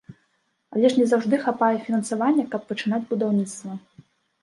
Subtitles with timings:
[0.75, 3.83] Але ж не заўжды хапае фінансавання, каб пачынаць будаўніцтва.